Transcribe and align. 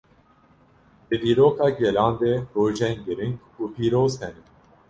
Di 1.07 1.17
dîroka 1.23 1.67
gelan 1.79 2.11
de 2.21 2.33
rojên 2.55 2.95
giring 3.05 3.35
û 3.61 3.63
pîroz 3.73 4.13
hene. 4.21 4.43